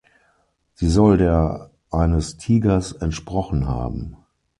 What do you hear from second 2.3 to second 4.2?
Tigers entsprochen haben.